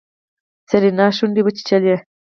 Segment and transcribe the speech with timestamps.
[0.69, 1.95] سېرېنا شونډې وچيچلې.